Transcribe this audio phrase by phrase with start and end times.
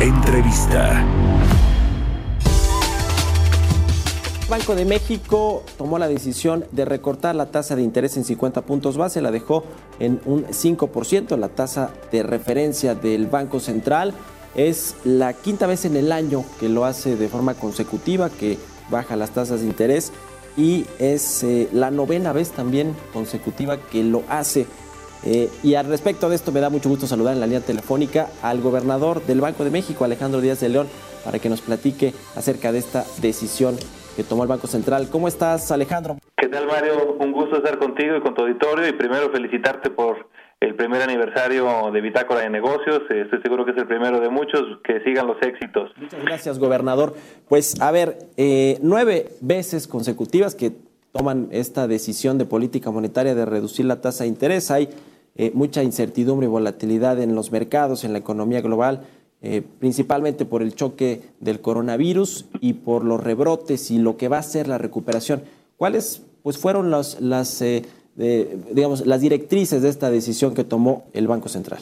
[0.00, 1.04] Entrevista.
[4.50, 8.98] Banco de México tomó la decisión de recortar la tasa de interés en 50 puntos
[8.98, 9.64] base, la dejó
[9.98, 14.12] en un 5%, la tasa de referencia del Banco Central.
[14.54, 18.58] Es la quinta vez en el año que lo hace de forma consecutiva, que
[18.90, 20.12] baja las tasas de interés
[20.56, 24.66] y es eh, la novena vez también consecutiva que lo hace.
[25.26, 28.28] Eh, y al respecto de esto me da mucho gusto saludar en la línea telefónica
[28.42, 30.86] al gobernador del Banco de México, Alejandro Díaz de León,
[31.24, 33.76] para que nos platique acerca de esta decisión
[34.14, 35.08] que tomó el Banco Central.
[35.10, 36.16] ¿Cómo estás, Alejandro?
[36.36, 37.16] ¿Qué tal, Mario?
[37.18, 40.28] Un gusto estar contigo y con tu auditorio y primero felicitarte por
[40.60, 43.02] el primer aniversario de Bitácora de Negocios.
[43.10, 44.62] Eh, estoy seguro que es el primero de muchos.
[44.84, 45.90] Que sigan los éxitos.
[45.96, 47.14] Muchas gracias, gobernador.
[47.48, 50.72] Pues, a ver, eh, nueve veces consecutivas que
[51.12, 54.70] toman esta decisión de política monetaria de reducir la tasa de interés.
[54.70, 54.88] Hay
[55.36, 59.02] eh, mucha incertidumbre y volatilidad en los mercados, en la economía global.
[59.42, 64.38] Eh, principalmente por el choque del coronavirus y por los rebrotes y lo que va
[64.38, 65.42] a ser la recuperación.
[65.76, 67.84] ¿Cuáles pues, fueron las, las, eh,
[68.16, 71.80] digamos, las directrices de esta decisión que tomó el Banco Central?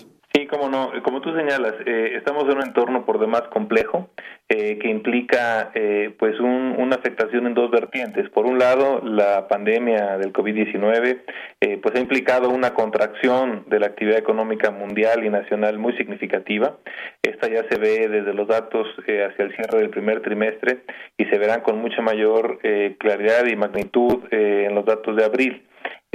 [0.55, 4.11] Sí, como no, como tú señalas, eh, estamos en un entorno por demás complejo
[4.49, 8.29] eh, que implica eh, pues un, una afectación en dos vertientes.
[8.31, 11.23] Por un lado, la pandemia del COVID-19
[11.61, 16.77] eh, pues ha implicado una contracción de la actividad económica mundial y nacional muy significativa.
[17.23, 20.85] Esta ya se ve desde los datos eh, hacia el cierre del primer trimestre
[21.17, 25.63] y se verán con mucha mayor eh, claridad y magnitud en los datos de abril.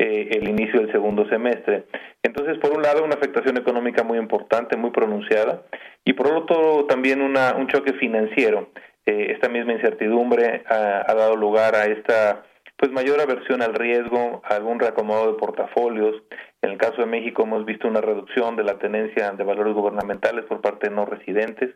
[0.02, 1.84] Eh, el inicio del segundo semestre.
[2.24, 5.64] Entonces, por un lado, una afectación económica muy importante, muy pronunciada,
[6.06, 8.70] y por otro, también una, un choque financiero.
[9.06, 12.44] Eh, esta misma incertidumbre ha, dado lugar a esta
[12.78, 16.16] pues mayor aversión al riesgo, algún reacomodo de portafolios.
[16.62, 20.44] En el caso de México hemos visto una reducción de la tenencia de valores gubernamentales
[20.46, 21.74] por parte de no residentes,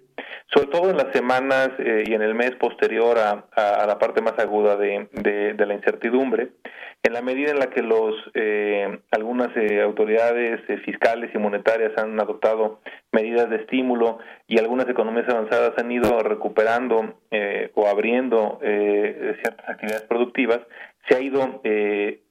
[0.53, 4.37] sobre todo en las semanas eh, y en el mes posterior a, la parte más
[4.39, 6.49] aguda de, la incertidumbre.
[7.01, 11.97] En la medida en la que los eh, algunas eh, autoridades eh, fiscales y monetarias
[11.97, 12.79] han adoptado
[13.11, 17.15] medidas de estímulo y algunas economías avanzadas han ido recuperando
[17.73, 20.59] o abriendo ciertas actividades productivas,
[21.07, 22.21] se ha ido eh,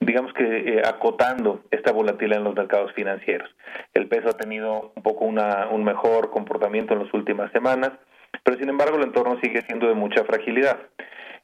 [0.00, 3.48] digamos que acotando esta volatilidad en los mercados financieros.
[3.94, 7.92] El peso ha tenido un poco una, un mejor comportamiento en las últimas semanas,
[8.42, 10.78] pero sin embargo el entorno sigue siendo de mucha fragilidad.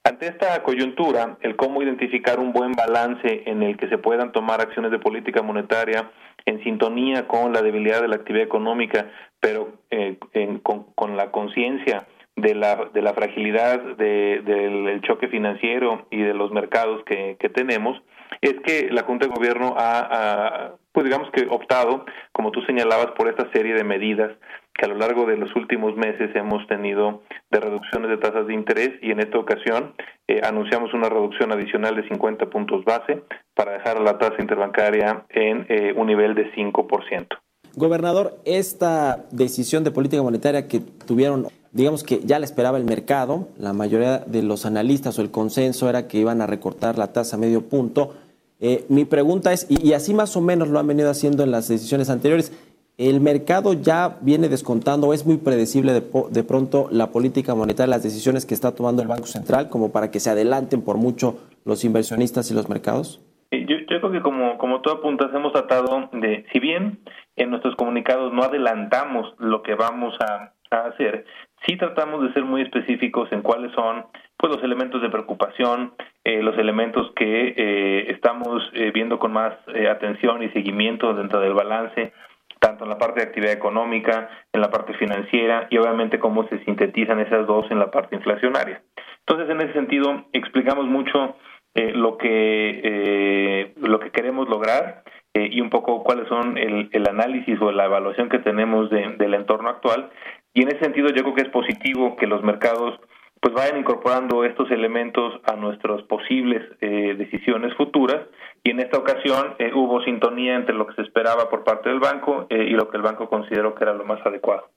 [0.04, 4.60] Ante esta coyuntura, el cómo identificar un buen balance en el que se puedan tomar
[4.60, 6.10] acciones de política monetaria
[6.44, 10.16] en sintonía con la debilidad de la actividad económica, pero eh,
[10.62, 12.06] con, la conciencia
[12.36, 17.48] de la, de la fragilidad de, del choque financiero y de los mercados que, que
[17.48, 18.00] tenemos,
[18.40, 23.28] es que la Junta de Gobierno ha, pues digamos que optado, como tú señalabas, por
[23.28, 24.32] esta serie de medidas
[24.76, 28.54] que a lo largo de los últimos meses hemos tenido de reducciones de tasas de
[28.54, 29.94] interés y en esta ocasión
[30.28, 33.22] eh, anunciamos una reducción adicional de 50 puntos base
[33.54, 37.26] para dejar la tasa interbancaria en eh, un nivel de 5%.
[37.74, 43.48] Gobernador, esta decisión de política monetaria que tuvieron, digamos que ya la esperaba el mercado,
[43.58, 47.36] la mayoría de los analistas o el consenso era que iban a recortar la tasa
[47.36, 48.14] medio punto.
[48.60, 51.68] Eh, mi pregunta es, y, así más o menos lo han venido haciendo en las
[51.68, 52.50] decisiones anteriores,
[52.96, 58.02] el mercado ya viene descontando, es muy predecible de, de, pronto la política monetaria, las
[58.02, 61.36] decisiones que está tomando el Banco Central, como para que se adelanten por mucho
[61.66, 63.20] los inversionistas y los mercados?
[63.50, 67.00] Yo, yo creo que como, como tú apuntas, hemos tratado de, si bien
[67.36, 71.26] en nuestros comunicados no adelantamos lo que vamos a hacer,
[71.64, 74.06] sí tratamos de ser muy específicos en cuáles son
[74.36, 75.94] pues los elementos de preocupación,
[76.24, 81.40] eh, los elementos que eh, estamos eh, viendo con más eh, atención y seguimiento dentro
[81.40, 82.12] del balance,
[82.60, 86.62] tanto en la parte de actividad económica, en la parte financiera y obviamente cómo se
[86.64, 88.82] sintetizan esas dos en la parte inflacionaria.
[89.20, 91.36] Entonces, en ese sentido, explicamos mucho
[91.74, 95.02] eh, lo que lo que queremos lograr
[95.34, 99.34] y un poco cuáles son el, el, análisis o la evaluación que tenemos de, del
[99.34, 100.10] entorno actual.
[100.56, 102.98] Y en ese sentido, yo creo que es positivo que los mercados
[103.42, 108.26] pues vayan incorporando estos elementos a nuestras posibles eh, decisiones futuras
[108.64, 112.00] y en esta ocasión eh, hubo sintonía entre lo que se esperaba por parte del
[112.00, 114.70] banco y lo que el banco consideró que era lo más adecuado.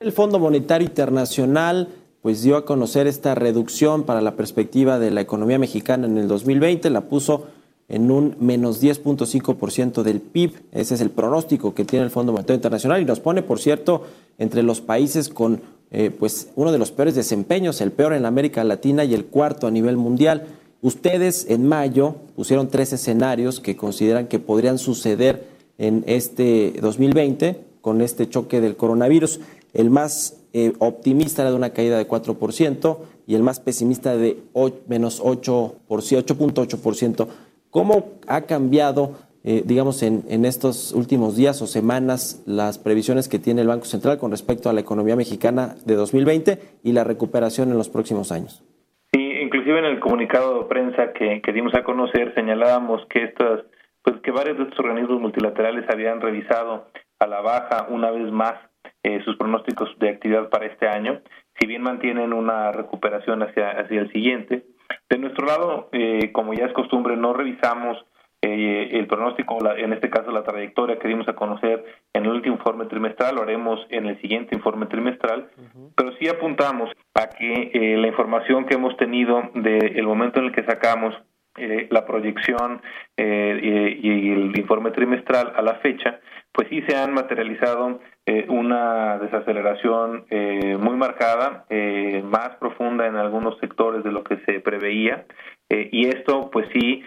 [0.00, 1.86] El Fondo Monetario Internacional
[2.20, 6.26] pues dio a conocer esta reducción para la perspectiva de la economía mexicana en el
[6.26, 7.46] 2020, la puso
[7.88, 10.54] en un menos 10.5% del PIB.
[10.72, 14.02] Ese es el pronóstico que tiene el Fondo Monetario Internacional y nos pone, por cierto,
[14.38, 15.60] entre los países con
[15.92, 19.68] eh, pues uno de los peores desempeños, el peor en América Latina y el cuarto
[19.68, 20.46] a nivel mundial.
[20.82, 25.46] Ustedes en mayo pusieron tres escenarios que consideran que podrían suceder
[25.78, 29.40] en este 2020 con este choque del coronavirus.
[29.72, 32.96] El más eh, optimista era de una caída de 4%
[33.26, 34.42] y el más pesimista de
[34.88, 37.28] menos 8.8%.
[37.70, 39.12] ¿Cómo ha cambiado,
[39.44, 43.84] eh, digamos, en, en, estos últimos días o semanas las previsiones que tiene el Banco
[43.84, 48.32] Central con respecto a la economía mexicana de 2020 y la recuperación en los próximos
[48.32, 48.64] años?
[49.12, 53.60] Sí, inclusive en el comunicado de prensa que, dimos a conocer señalábamos que estas,
[54.02, 56.86] pues que varios de estos organismos multilaterales habían revisado
[57.18, 58.54] a la baja una vez más
[59.02, 61.20] eh, sus pronósticos de actividad para este año,
[61.58, 64.64] si bien mantienen una recuperación hacia, hacia el siguiente.
[65.08, 67.96] De nuestro lado, eh, como ya es costumbre, no revisamos
[68.42, 72.56] eh, el pronóstico, en este caso la trayectoria que dimos a conocer en el último
[72.56, 75.48] informe trimestral, lo haremos en el siguiente informe trimestral,
[75.96, 80.64] pero sí apuntamos a que la información que hemos tenido del momento en el que
[80.64, 81.14] sacamos
[81.56, 82.82] la proyección
[83.16, 86.20] y el informe trimestral a la fecha,
[86.56, 93.16] pues sí se han materializado eh, una desaceleración eh, muy marcada, eh, más profunda en
[93.16, 95.26] algunos sectores de lo que se preveía,
[95.68, 97.02] y esto pues sí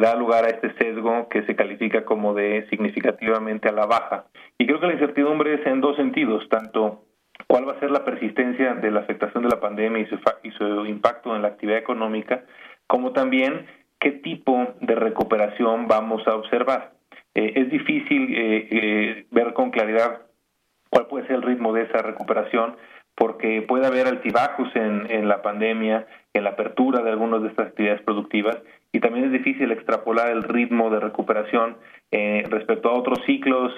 [0.00, 4.26] da lugar a este sesgo que se califica como de significativamente a la baja.
[4.58, 7.04] Y creo que la incertidumbre es en dos sentidos, tanto
[7.46, 10.50] cuál va a ser la persistencia de la afectación de la pandemia y su, y
[10.50, 12.42] su impacto en la actividad económica,
[12.88, 13.64] como también
[14.00, 16.94] qué tipo de recuperación vamos a observar.
[17.34, 20.22] Eh, es difícil eh, eh, ver con claridad
[20.88, 22.76] cuál puede ser el ritmo de esa recuperación
[23.16, 27.68] porque puede haber altibajos en, en la pandemia, en la apertura de algunas de estas
[27.68, 28.58] actividades productivas
[28.92, 31.76] y también es difícil extrapolar el ritmo de recuperación
[32.10, 33.72] respecto a otros ciclos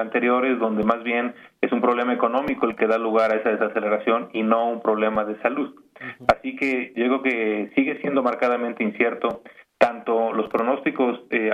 [0.00, 4.30] anteriores donde más bien es un problema económico el que da lugar a esa desaceleración
[4.32, 5.74] y no un problema de salud.
[6.34, 9.42] Así que yo creo que sigue siendo marcadamente incierto
[9.78, 11.50] tanto los pronósticos eh,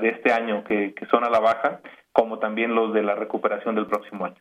[0.00, 1.80] de este año que, son a la baja,
[2.12, 4.36] como también los de la recuperación del próximo año.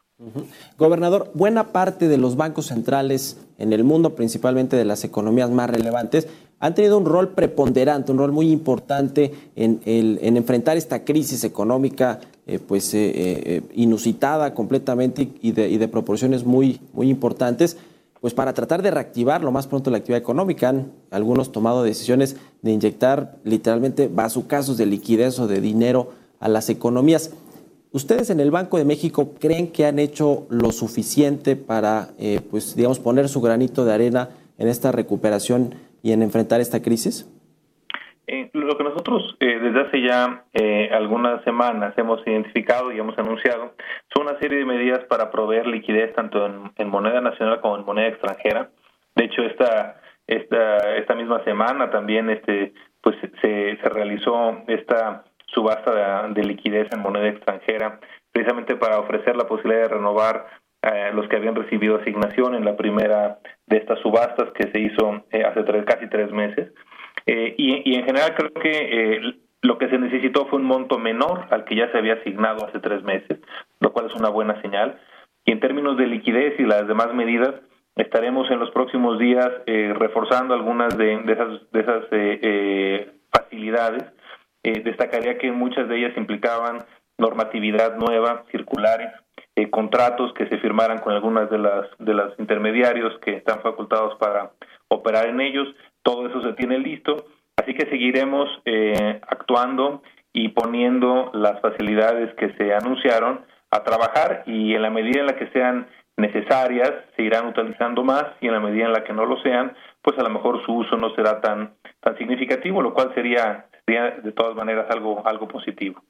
[0.77, 5.69] Gobernador, buena parte de los bancos centrales en el mundo, principalmente de las economías más
[5.69, 6.27] relevantes,
[6.59, 12.59] han tenido un rol preponderante, un rol muy importante en, enfrentar esta crisis económica eh,
[12.59, 17.77] pues, eh, inusitada completamente y de, y de proporciones muy, muy importantes
[18.23, 20.69] pues para tratar de reactivar lo más pronto la actividad económica.
[20.69, 26.69] Han algunos tomado decisiones de inyectar literalmente bazucazos de liquidez o de dinero a las
[26.69, 27.31] economías.
[27.91, 32.77] ¿Ustedes en el Banco de México creen que han hecho lo suficiente para, eh, pues,
[32.77, 37.25] digamos, poner su granito de arena en esta recuperación y en enfrentar esta crisis?
[38.33, 43.15] Eh, lo que nosotros eh, desde hace ya eh, algunas semanas hemos identificado y hemos
[43.19, 43.75] anunciado
[44.11, 48.07] son una serie de medidas para proveer liquidez tanto en, moneda nacional como en moneda
[48.07, 48.71] extranjera.
[49.15, 56.27] De hecho, esta esta esta misma semana también este pues se, se realizó esta subasta
[56.29, 57.99] de, liquidez en moneda extranjera
[58.31, 60.47] precisamente para ofrecer la posibilidad de renovar
[61.13, 63.37] los que habían recibido asignación en la primera
[63.67, 66.73] de estas subastas que se hizo hace tres, casi tres meses.
[67.25, 71.47] Eh, y, en general creo que eh, lo que se necesitó fue un monto menor
[71.51, 73.39] al que ya se había asignado hace tres meses,
[73.79, 74.99] lo cual es una buena señal.
[75.45, 77.55] Y en términos de liquidez y las demás medidas,
[77.95, 84.03] estaremos en los próximos días eh, reforzando algunas de, esas, de esas facilidades.
[84.63, 86.79] destacaría que muchas de ellas implicaban
[87.17, 89.11] normatividad nueva, circulares,
[89.69, 94.51] contratos que se firmaran con algunas de las de los intermediarios que están facultados para
[94.87, 95.67] operar en ellos,
[96.03, 97.25] todo eso se tiene listo,
[97.57, 103.41] así que seguiremos eh, actuando y poniendo las facilidades que se anunciaron
[103.71, 108.25] a trabajar y en la medida en la que sean necesarias se irán utilizando más
[108.41, 110.73] y en la medida en la que no lo sean, pues a lo mejor su
[110.73, 115.47] uso no será tan tan significativo, lo cual sería, sería de todas maneras algo algo
[115.47, 116.03] positivo.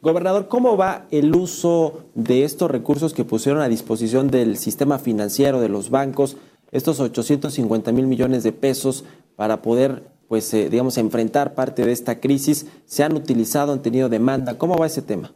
[0.00, 5.60] Gobernador, ¿cómo va el uso de estos recursos que pusieron a disposición del sistema financiero
[5.60, 6.36] de los bancos
[6.72, 9.04] estos 850 mil millones de pesos
[9.36, 14.08] para poder, pues, eh, digamos, enfrentar parte de esta crisis, se han utilizado, han tenido
[14.08, 14.58] demanda.
[14.58, 15.30] ¿Cómo va ese tema?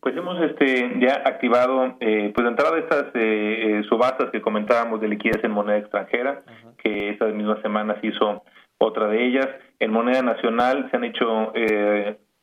[0.00, 5.08] Pues hemos este, ya activado, eh, pues de entrada estas eh, subastas que comentábamos de
[5.08, 6.42] liquidez en moneda extranjera,
[6.82, 8.42] que estas mismas semanas hizo
[8.78, 9.48] otra de ellas.
[9.80, 11.52] En moneda nacional se han hecho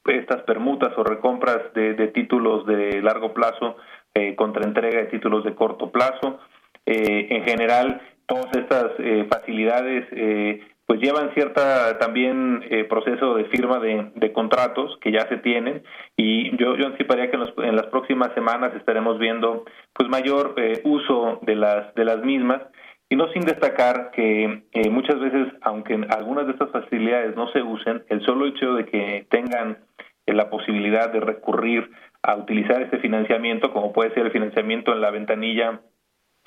[0.05, 3.77] estas permutas o recompras de, títulos de largo plazo
[4.35, 6.39] contra entrega de títulos de corto plazo.
[6.85, 8.91] en general, todas estas
[9.29, 10.05] facilidades
[10.85, 15.83] pues llevan cierta también eh, proceso de firma de, contratos que ya se tienen.
[16.17, 19.63] Y yo, yo anticiparía que en, las próximas semanas estaremos viendo
[19.93, 22.61] pues mayor eh, uso de las de las mismas.
[23.09, 27.61] Y no sin destacar que eh, muchas veces aunque algunas de estas facilidades no se
[27.61, 29.77] usen el solo hecho de que tengan
[30.25, 31.91] la posibilidad de recurrir
[32.23, 35.81] a utilizar este financiamiento como puede ser el financiamiento en la ventanilla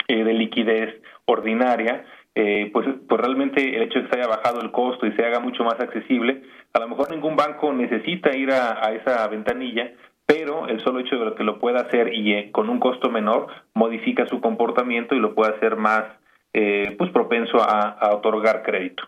[0.07, 2.05] de liquidez ordinaria
[2.39, 5.25] eh, pues, pues realmente el hecho de que se haya bajado el costo y se
[5.25, 9.91] haga mucho más accesible, a lo mejor ningún banco necesita ir a, esa ventanilla,
[10.27, 13.47] pero el solo hecho de que lo pueda hacer y eh, con un costo menor
[13.73, 16.03] modifica su comportamiento y lo puede hacer más
[16.53, 19.01] eh, pues propenso a, otorgar crédito.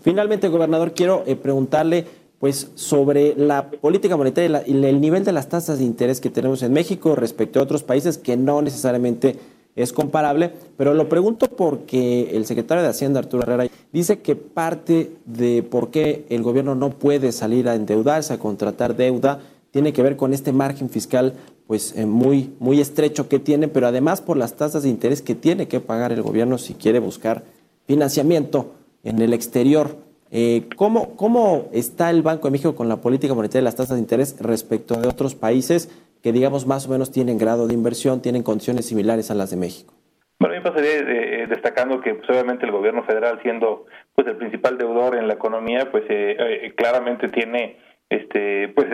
[0.00, 2.06] Finalmente, gobernador, quiero preguntarle
[2.40, 6.64] pues sobre la política monetaria y el nivel de las tasas de interés que tenemos
[6.64, 9.36] en México respecto a otros países que no necesariamente
[9.74, 15.12] es comparable, pero lo pregunto porque el secretario de Hacienda, Arturo Herrera, dice que parte
[15.24, 20.02] de por qué el gobierno no puede salir a endeudarse, a contratar deuda, tiene que
[20.02, 21.34] ver con este margen fiscal
[21.66, 25.34] pues eh, muy, muy estrecho que tiene, pero además por las tasas de interés que
[25.34, 27.44] tiene que pagar el gobierno si quiere buscar
[27.86, 28.72] financiamiento
[29.04, 29.96] en el exterior.
[30.30, 33.96] Eh, ¿cómo, ¿Cómo está el Banco de México con la política monetaria de las tasas
[33.96, 35.88] de interés respecto de otros países?
[36.22, 39.56] Que digamos más o menos tienen grado de inversión, tienen condiciones similares a las de
[39.56, 39.94] México?
[40.42, 44.76] Bueno, yo pasaría eh, destacando que pues, obviamente el gobierno federal siendo pues el principal
[44.76, 47.76] deudor en la economía, pues eh, eh, claramente tiene
[48.10, 48.88] este pues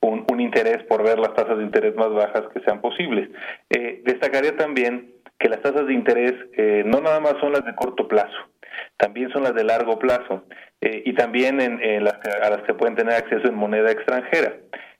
[0.00, 3.28] un, un, interés por ver las tasas de interés más bajas que sean posibles.
[4.04, 6.32] destacaría también que las tasas de interés
[6.86, 8.38] no nada más son las de corto plazo,
[8.96, 10.44] también son las de largo plazo
[10.80, 14.54] y también en, a las que pueden tener acceso en moneda extranjera.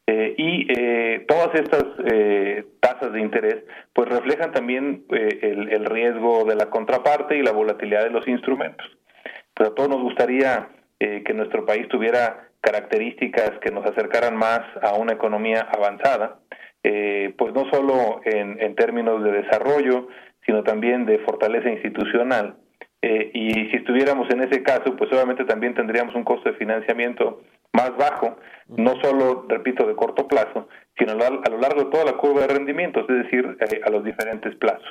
[0.07, 6.57] Eh, y eh, todas estas eh, tasas de interés pues reflejan también el, riesgo de
[6.57, 8.87] la contraparte y la volatilidad de los instrumentos.
[9.55, 10.69] Pero a todos nos gustaría
[10.99, 16.39] que nuestro país tuviera características que nos acercaran más a una economía avanzada,
[16.83, 20.09] pues no solo en, en, términos de desarrollo,
[20.47, 22.57] sino también de fortaleza institucional.
[23.03, 27.43] y si estuviéramos en ese caso, pues obviamente también tendríamos un costo de financiamiento
[27.75, 28.37] más bajo,
[28.69, 32.55] no solo, repito, de corto plazo, sino a lo largo de toda la curva de
[32.55, 34.89] rendimientos, es decir, eh, a los diferentes plazos.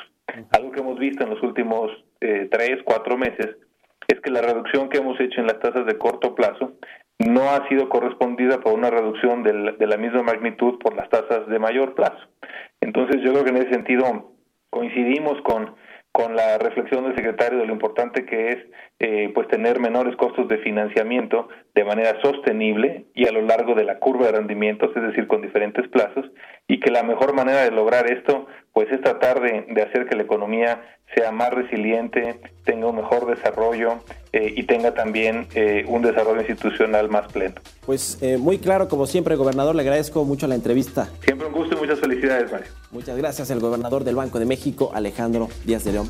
[0.51, 3.55] Algo que hemos visto en los últimos eh, tres, cuatro meses
[4.07, 6.73] es que la reducción que hemos hecho en las tasas de corto plazo
[7.19, 11.09] no ha sido correspondida por una reducción de la, de la misma magnitud por las
[11.09, 12.27] tasas de mayor plazo.
[12.81, 14.33] Entonces yo creo que en ese sentido
[14.69, 15.75] coincidimos con
[16.13, 18.57] con la reflexión del secretario de lo importante que es
[19.05, 23.83] eh, pues tener menores costos de financiamiento de manera sostenible y a lo largo de
[23.83, 26.25] la curva de rendimientos, es decir, con diferentes plazos,
[26.69, 30.15] y que la mejor manera de lograr esto pues es tratar de, de hacer que
[30.15, 30.81] la economía
[31.13, 33.99] sea más resiliente, tenga un mejor desarrollo
[34.31, 37.55] eh, y tenga también eh, un desarrollo institucional más pleno.
[37.85, 41.09] Pues muy claro, como siempre, gobernador, le agradezco mucho la entrevista.
[41.25, 42.67] Siempre un gusto y muchas felicidades, Mario.
[42.91, 46.09] Muchas gracias, el gobernador del Banco de México, Alejandro Díaz de León.